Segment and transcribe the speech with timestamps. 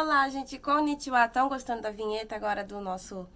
[0.00, 1.24] Olá, gente, konnichiwa.
[1.24, 3.28] Estão gostando da vinheta agora do nosso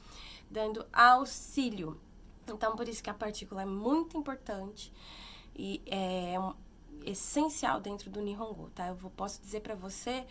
[0.49, 1.99] dando auxílio.
[2.47, 4.93] Então, por isso que a partícula é muito importante
[5.53, 6.35] e é
[7.09, 8.87] essencial dentro do Nihongo, tá?
[8.87, 10.25] Eu vou, posso dizer para você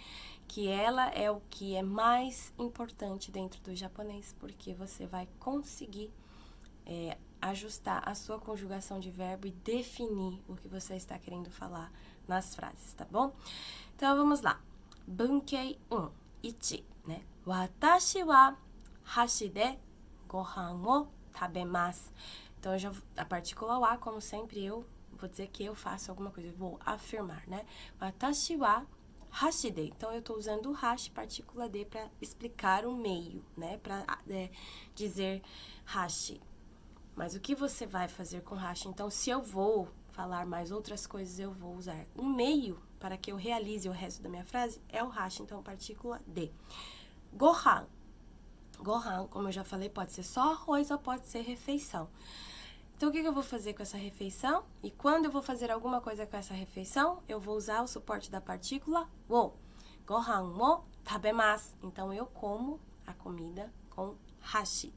[0.46, 6.12] que ela é o que é mais importante dentro do japonês, porque você vai conseguir
[6.84, 11.92] é, ajustar a sua conjugação de verbo e definir o que você está querendo falar
[12.28, 13.34] nas frases, tá bom?
[13.94, 14.60] Então vamos lá.
[15.06, 16.10] Bunkei 1,
[16.42, 17.22] ichi, né?
[17.46, 18.56] Watashi wa
[19.04, 19.78] hashi de
[20.28, 22.10] gohan o tabemasu.
[22.58, 24.84] Então, já, a partícula wa, como sempre, eu
[25.16, 27.64] vou dizer que eu faço alguma coisa, vou afirmar, né?
[28.00, 28.86] Watashi wa
[29.30, 29.82] hashide.
[29.82, 33.78] Então, eu estou usando o hash, partícula de, para explicar o meio, né?
[33.78, 34.50] Para é,
[34.94, 35.42] dizer
[35.84, 36.40] hashi.
[37.14, 38.86] Mas o que você vai fazer com hash?
[38.86, 43.30] Então, se eu vou falar mais outras coisas, eu vou usar um meio para que
[43.30, 46.50] eu realize o resto da minha frase, é o hash, então, partícula de.
[47.32, 47.86] Gohan.
[48.78, 52.08] Gohan, como eu já falei, pode ser só arroz ou pode ser refeição.
[52.96, 54.64] Então, o que, eu vou fazer com essa refeição?
[54.82, 58.30] E quando eu vou fazer alguma coisa com essa refeição, eu vou usar o suporte
[58.30, 59.52] da partícula wo.
[60.06, 61.74] Gohan mo tabemasu.
[61.82, 64.94] Então, eu como a comida com hashi.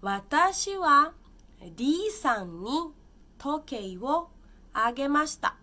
[0.00, 1.12] Watashi wa
[1.58, 2.94] Ri-san ni
[3.36, 4.30] tokei wo
[4.72, 5.56] agemashita.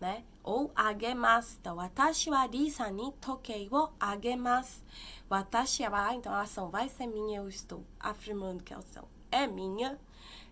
[0.00, 0.24] Né?
[0.44, 1.56] Ou agemasu.
[1.60, 4.84] Então, watashi wa Ri-san ni tokei wo agemasu.
[5.28, 9.48] Watashi wa, então a ação vai ser minha, eu estou afirmando que a ação é
[9.48, 9.98] minha.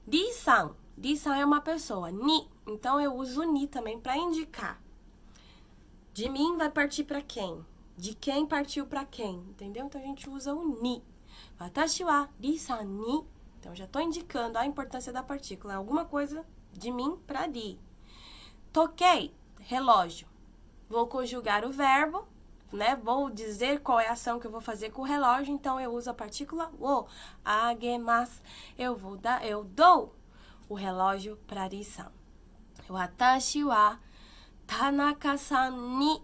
[0.07, 0.75] Di-san.
[0.97, 2.11] Di-san é uma pessoa.
[2.11, 2.49] Ni.
[2.67, 4.81] Então eu uso ni também para indicar.
[6.13, 7.65] De mim vai partir para quem?
[7.97, 9.37] De quem partiu para quem?
[9.49, 9.87] Entendeu?
[9.87, 11.03] Então a gente usa o ni.
[11.59, 13.25] Watashi wa ri-san ni.
[13.59, 15.73] Então já estou indicando a importância da partícula.
[15.73, 17.79] É alguma coisa de mim para ri.
[18.73, 19.35] Toquei.
[19.61, 20.29] Relógio.
[20.89, 22.29] Vou conjugar o verbo
[22.75, 22.97] né?
[22.97, 25.93] Vou dizer qual é a ação que eu vou fazer com o relógio, então eu
[25.93, 27.07] uso a partícula o.
[27.45, 28.43] Agemas.
[28.79, 30.15] Eu vou dar, eu dou
[30.69, 32.11] o relógio para Ri-san.
[32.89, 33.99] Watashi wa
[34.67, 36.23] Tanaka-san ni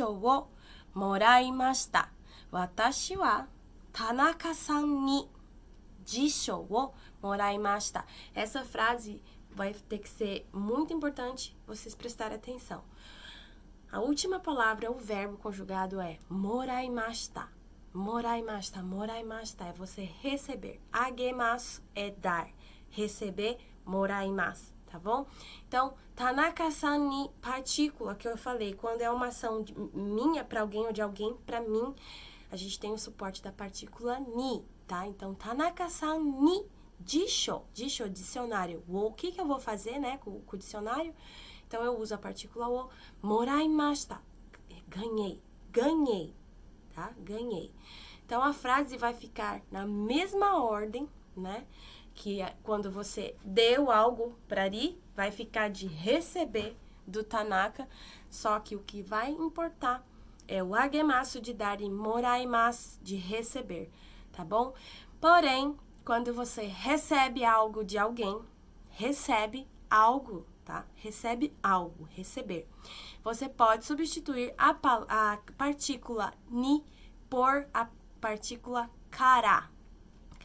[0.00, 0.48] wo
[0.94, 2.08] moraimashita.
[2.50, 3.46] Watashi wa
[3.92, 5.28] Tanaka-san ni
[6.68, 8.04] wo moraimashita.
[8.34, 12.82] Essa frase vai ter que ser muito importante vocês prestarem atenção.
[13.92, 17.46] A última palavra, o verbo conjugado é moraimashita.
[17.92, 20.80] Moraimashita, moraimashita é você receber.
[20.90, 22.48] Agemasu é dar.
[22.88, 25.26] Receber, moraimasu, tá bom?
[25.68, 29.62] Então, Tanaka-san ni partícula que eu falei, quando é uma ação
[29.92, 31.94] minha para alguém ou de alguém para mim,
[32.50, 35.06] a gente tem o suporte da partícula ni, tá?
[35.06, 36.66] Então, Tanaka-san ni
[37.04, 38.82] disho, disho dicionário.
[38.88, 41.14] O que que eu vou fazer, né, com, com o dicionário?
[41.66, 42.90] Então eu uso a partícula o,
[43.22, 44.20] moraimashita.
[44.88, 45.40] Ganhei,
[45.70, 46.34] ganhei,
[46.94, 47.12] tá?
[47.18, 47.72] Ganhei.
[48.26, 51.66] Então a frase vai ficar na mesma ordem, né?
[52.14, 56.76] Que é quando você deu algo para ri, vai ficar de receber
[57.06, 57.88] do Tanaka,
[58.30, 60.06] só que o que vai importar
[60.46, 63.90] é o agemasu de dar e moraimasu de receber,
[64.32, 64.74] tá bom?
[65.20, 68.40] Porém, quando você recebe algo de alguém,
[68.90, 70.84] recebe algo tá?
[70.96, 72.68] Recebe algo, receber.
[73.22, 74.70] Você pode substituir a,
[75.08, 76.84] a partícula ni
[77.28, 77.88] por a
[78.20, 79.70] partícula kara.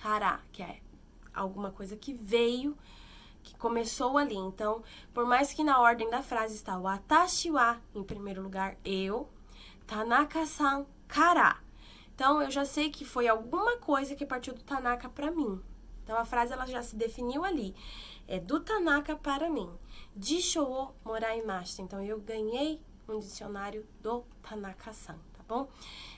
[0.02, 0.80] Kara, que é
[1.34, 2.78] alguma coisa que veio,
[3.44, 4.36] que começou ali.
[4.36, 4.84] Então,
[5.14, 9.30] por mais que na ordem da frase está o atashi wa em primeiro lugar, eu,
[9.86, 11.58] Tanaka-san kara.
[12.18, 15.62] Então, eu já sei que foi alguma coisa que partiu do Tanaka para mim.
[16.04, 17.76] Então, a frase ela já se definiu ali.
[18.28, 19.70] É do Tanaka para mim.
[20.16, 21.84] Disho o moraimashita.
[21.84, 25.70] Então, eu ganhei um dicionário do Tanaka-san, tá bom?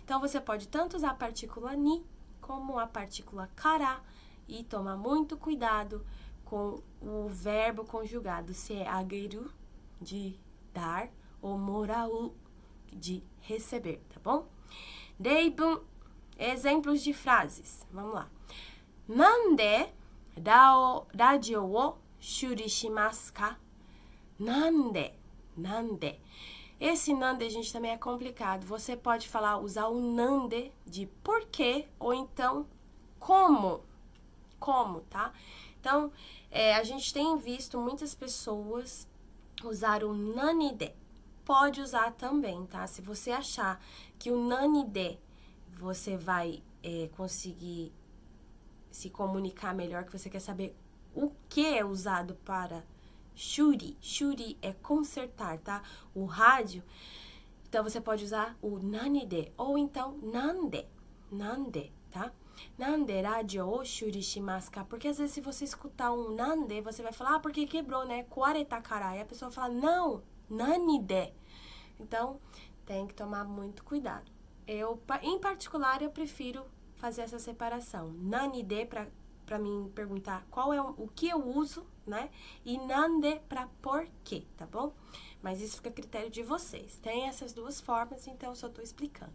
[0.01, 2.05] Então, você pode tanto usar a partícula ni
[2.39, 4.01] como a partícula kara
[4.47, 6.05] e tomar muito cuidado
[6.45, 9.51] com o verbo conjugado, se é ageru,
[9.99, 10.39] de
[10.73, 11.09] dar,
[11.41, 12.33] ou morau,
[12.87, 14.47] de receber, tá bom?
[15.21, 15.81] Reibun,
[16.39, 17.85] exemplos de frases.
[17.91, 18.29] Vamos lá.
[19.07, 19.89] Nande
[20.43, 23.59] rao, radio o shuri shimasu ka?
[24.39, 25.13] Nande,
[25.55, 26.19] nande.
[26.79, 28.65] Esse nande, gente, também é complicado.
[28.65, 32.65] Você pode falar, usar o nande de porquê ou então
[33.19, 33.83] como.
[34.59, 35.33] Como, tá?
[35.79, 36.11] Então,
[36.49, 39.07] é, a gente tem visto muitas pessoas
[39.63, 40.93] usar o nanide.
[41.43, 42.85] Pode usar também, tá?
[42.87, 43.81] Se você achar
[44.17, 45.19] que o nanide
[45.79, 47.93] você vai é, conseguir
[48.91, 50.75] se comunicar melhor, que você quer saber
[51.15, 52.83] o que é usado para
[53.33, 53.97] shuri.
[54.01, 55.81] Shuri é consertar, tá?
[56.13, 56.83] O rádio.
[57.67, 60.85] Então você pode usar o nanide ou então nande.
[61.31, 62.33] Nande, tá?
[62.77, 64.83] Nande radio o shuri shimasu ka?
[64.83, 68.23] Porque às vezes se você escutar um nande, você vai falar, ah, porque quebrou, né?
[68.23, 69.21] Quareta karai.
[69.21, 71.33] A pessoa fala, não, nanide.
[71.99, 72.39] Então,
[72.85, 74.38] tem que tomar muito cuidado.
[74.71, 76.63] Eu, em particular, eu prefiro
[76.97, 78.13] fazer essa separação.
[78.13, 79.07] Nanide para
[79.43, 82.29] para mim perguntar qual é o, o que eu uso, né?
[82.63, 84.93] E nande para por quê, tá bom?
[85.41, 86.99] Mas isso fica a critério de vocês.
[86.99, 89.33] Tem essas duas formas, então eu só tô explicando.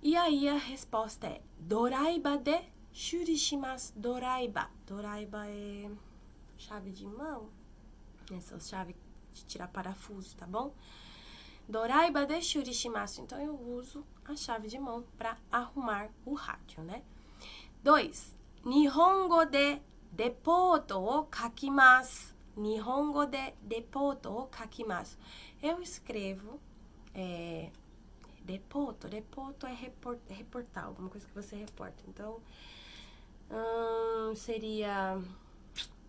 [0.00, 2.62] E aí a resposta é doraiba de
[2.92, 3.92] shurishimasu.
[3.96, 4.70] Doraiba.
[4.86, 5.90] Doraiba é
[6.56, 7.48] chave de mão.
[8.30, 8.94] Essa chave
[9.32, 10.72] de tirar parafuso, tá bom?
[11.68, 13.22] Doraiba de shurishimasu.
[13.22, 17.02] Então eu uso a chave de mão para arrumar o rádio, né?
[17.82, 18.36] 2.
[18.64, 19.80] Nihongo de
[20.12, 22.34] depoto o kakimasu.
[22.56, 25.18] Nihongo de depoto o kakimasu.
[25.62, 26.60] Eu escrevo
[27.14, 27.70] é,
[28.44, 29.08] depoto.
[29.08, 32.02] Depoto é report, reportar, alguma coisa que você reporta.
[32.08, 32.40] Então,
[33.50, 35.18] hum, seria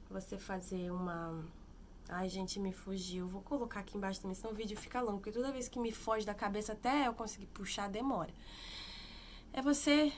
[0.10, 1.44] você fazer uma
[2.08, 3.28] Ai, gente, me fugiu.
[3.28, 5.92] Vou colocar aqui embaixo também, senão o vídeo fica longo, porque toda vez que me
[5.92, 8.34] foge da cabeça até eu conseguir puxar, demora.
[9.52, 10.14] É você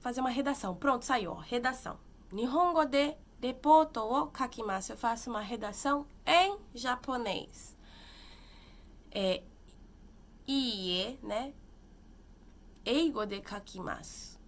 [0.00, 0.74] fazer uma redação.
[0.74, 1.34] Pronto, saiu, ó.
[1.34, 1.98] Redação.
[2.32, 4.92] Nihongo de repoto o kakimasu.
[4.92, 7.76] Eu faço uma redação em japonês.
[9.12, 9.42] É
[10.46, 11.54] ie, né?
[12.84, 14.38] Eigo de kakimasu.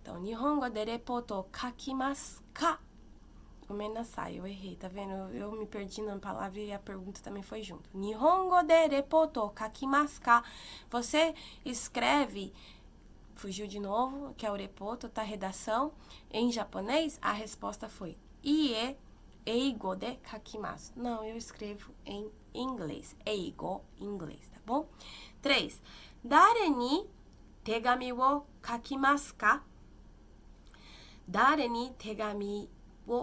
[0.00, 2.80] Então, Nihongo de repoto kakimasu ka?
[3.68, 5.12] Gomenasai, eu errei, tá vendo?
[5.34, 7.90] Eu, me perdi na palavra e a pergunta também foi junto.
[7.92, 10.42] Nihongo de repoto kakimasu ka?
[10.90, 11.34] Você
[11.66, 12.50] escreve,
[13.34, 15.22] fugiu de novo, que é o repoto, tá?
[15.22, 15.92] Redação.
[16.30, 18.96] Em japonês, a resposta foi ie
[19.44, 20.94] eigo de kakimasu.
[20.96, 23.14] Não, eu escrevo em inglês.
[23.26, 24.88] Eigo, inglês, tá bom?
[25.42, 25.82] 3.
[26.24, 27.06] Dare ni
[27.62, 29.62] tegami wo kakimasu ka?
[31.26, 32.70] Dare ni tegami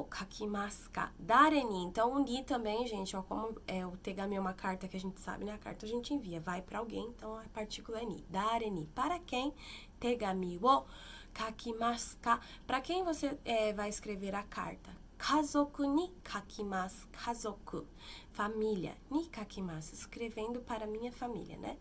[0.10, 1.12] kakimasu ka?
[1.20, 1.84] Dare ni.
[1.84, 5.00] Então, o ni também, gente, ó, como é, o tegami é uma carta que a
[5.00, 5.54] gente sabe, né?
[5.54, 8.26] A carta a gente envia, vai para alguém, então a partícula é ni.
[8.30, 8.88] Dare ni.
[8.88, 9.54] Para quem?
[10.00, 10.86] Tegami wo
[11.34, 12.40] kakimasu ka?
[12.66, 14.92] Para quem você é, vai escrever a carta?
[15.18, 17.08] Kazoku ni kakimasu.
[17.12, 17.86] Kazoku.
[18.32, 18.96] Família.
[19.10, 19.94] Ni kakimasu.
[19.94, 21.78] Escrevendo para minha família, né?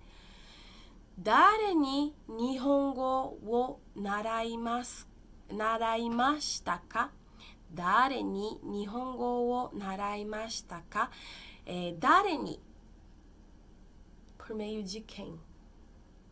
[1.16, 5.06] Dare ni nihongo wo naraimasu,
[5.48, 7.12] naraimashita ka?
[7.73, 11.11] 誰に日本語を習いましたか、
[11.65, 12.59] é, 誰に
[14.49, 15.39] por meio de quem?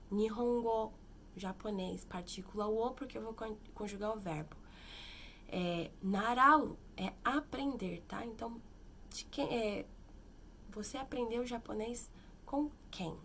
[0.10, 0.92] Nihongo,
[1.36, 3.36] japonês, partícula o, porque eu vou
[3.76, 4.56] conjugar o verbo.
[5.48, 8.26] É, narau é aprender, tá?
[8.26, 8.60] Então,
[9.12, 9.86] de quem é,
[10.72, 12.10] você aprendeu japonês
[12.44, 13.16] com quem?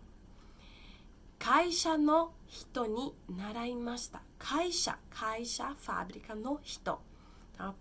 [1.39, 4.21] Kaisha no hito ni naraimashita.
[4.37, 6.99] Kaisha, kaisha, fábrica, no hito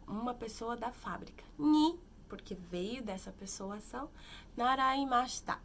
[0.07, 1.43] uma pessoa da fábrica.
[1.57, 4.10] Ni, porque veio dessa pessoa são
[4.55, 5.60] naraimashita,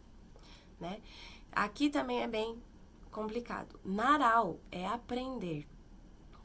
[0.79, 1.01] né?
[1.51, 2.63] Aqui também é bem
[3.11, 3.79] complicado.
[3.85, 5.69] Narau é aprender,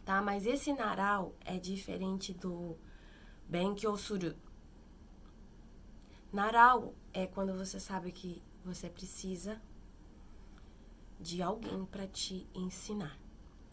[0.06, 0.22] tá?
[0.22, 2.78] Mas esse narau é diferente do
[3.48, 4.36] benkyou suru.
[6.32, 9.62] Narau é quando você sabe que você precisa
[11.20, 13.18] de alguém para te ensinar.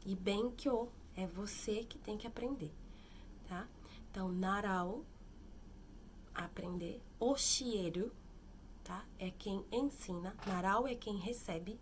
[0.07, 2.73] E benkyou é você que tem que aprender,
[3.49, 3.67] tá?
[4.15, 5.05] Então, narau,
[6.33, 7.03] aprender.
[7.19, 8.13] Oshieru,
[8.85, 9.05] tá?
[9.19, 10.37] É quem ensina.
[10.47, 11.81] Narau é quem recebe.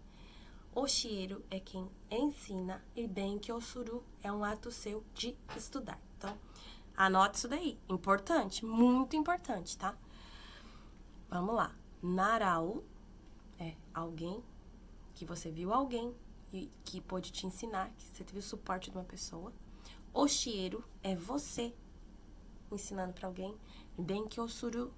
[0.74, 2.82] Oshieru é quem ensina.
[2.96, 6.00] E benkyosuru é um ato seu de estudar.
[6.16, 6.34] Então,
[6.96, 7.78] anote isso daí.
[7.86, 9.94] Importante, muito importante, tá?
[11.28, 11.76] Vamos lá.
[12.02, 12.82] Narau
[13.58, 14.42] é alguém
[15.14, 16.16] que você viu alguém
[16.50, 19.52] e que pôde te ensinar, que você teve o suporte de uma pessoa.
[20.14, 21.74] Oshieru é você
[22.74, 23.56] ensinando para alguém.
[23.98, 24.92] Benkyosuru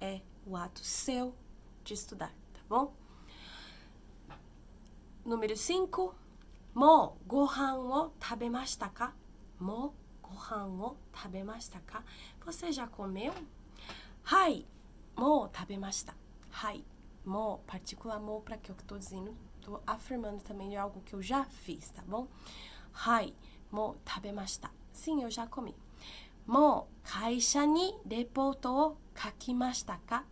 [0.00, 1.34] é o ato seu
[1.84, 2.92] de estudar, tá bom?
[5.24, 6.14] Número 5.
[6.74, 9.14] Mo gohan o tabemashita ka?
[9.58, 12.02] Mo gohan o tabemashita ka?
[12.44, 13.32] Você já comeu?
[14.24, 14.66] Hai,
[15.16, 16.14] mo tabemashita.
[16.50, 16.84] Hai,
[17.24, 21.22] mo, partícula mo para que eu tô dizendo, tô afirmando também de algo que eu
[21.22, 22.26] já fiz, tá bom?
[22.92, 23.34] Hai,
[23.70, 24.70] mo tabemashita.
[24.92, 25.74] Sim, eu já comi.
[26.50, 30.24] Mo kaisha ni reporto o kakimashita ka?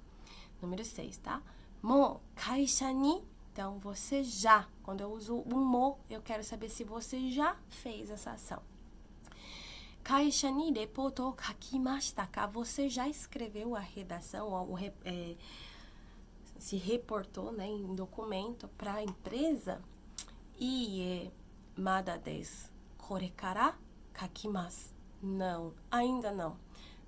[0.61, 1.41] Número 6, tá?
[1.81, 3.23] Mo kaisha ni
[3.53, 8.11] então, você já, quando eu uso o mo, eu quero saber se você já fez
[8.11, 8.61] essa ação.
[10.03, 12.47] Kaisha ni reporto kakimashita ka?
[12.49, 15.37] Você já escreveu a redação, ou, é,
[16.59, 19.81] se reportou né, em documento para a empresa?
[20.61, 21.31] Ie
[21.77, 22.71] mada desu.
[22.97, 23.79] Korekara
[24.13, 24.98] kakimasu.
[25.23, 26.57] Não, ainda não.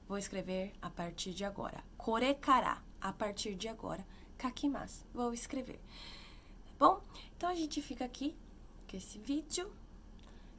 [0.09, 1.83] Vou escrever a partir de agora.
[1.97, 4.05] Korekara, a partir de agora.
[4.37, 5.81] Kakimasu, vou escrever.
[6.79, 7.00] Bom,
[7.37, 8.37] então a gente fica aqui
[8.88, 9.71] com esse vídeo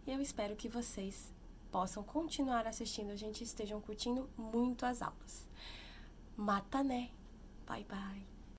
[0.06, 1.34] e eu espero que vocês
[1.72, 5.48] possam continuar assistindo, a gente estejam curtindo muito as aulas.
[6.38, 7.10] Mata né?
[7.66, 8.31] Bye bye.